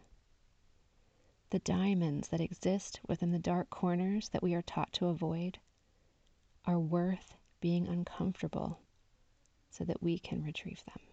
The 1.51 1.59
diamonds 1.59 2.29
that 2.29 2.41
exist 2.41 3.01
within 3.07 3.33
the 3.33 3.39
dark 3.39 3.69
corners 3.69 4.31
that 4.31 4.43
we 4.43 4.55
are 4.55 4.63
taught 4.63 4.95
to 4.95 5.09
avoid 5.09 5.59
are 6.71 6.79
worth 6.79 7.35
being 7.61 7.89
uncomfortable 7.89 8.79
so 9.71 9.83
that 9.85 10.01
we 10.01 10.19
can 10.21 10.45
retrieve 10.45 10.85
them. 10.85 11.10